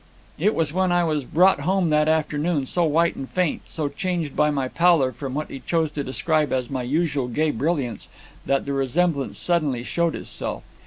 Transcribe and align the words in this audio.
It 0.39 0.55
was 0.55 0.73
when 0.73 0.91
I 0.91 1.03
was 1.03 1.25
brought 1.25 1.59
home 1.59 1.91
that 1.91 2.07
afternoon, 2.07 2.65
so 2.65 2.85
white 2.85 3.15
and 3.15 3.29
faint, 3.29 3.61
so 3.67 3.87
changed 3.87 4.35
by 4.35 4.49
my 4.49 4.67
pallor 4.67 5.11
from 5.11 5.35
what 5.35 5.51
he 5.51 5.59
chose 5.59 5.91
to 5.91 6.03
describe 6.03 6.51
as 6.51 6.71
my 6.71 6.81
usual 6.81 7.27
gay 7.27 7.51
brilliance, 7.51 8.09
that 8.47 8.65
the 8.65 8.73
resemblance 8.73 9.37
suddenly 9.37 9.83
showed 9.83 10.15
itself. 10.15 10.63